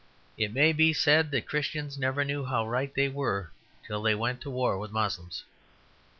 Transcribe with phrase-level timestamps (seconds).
[0.35, 3.51] It may be said that Christians never knew how right they were
[3.85, 5.43] till they went to war with Moslems.